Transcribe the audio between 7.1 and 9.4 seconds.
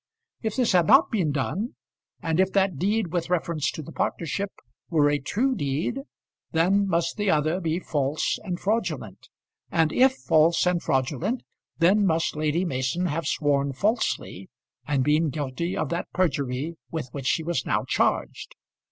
the other be false and fraudulent;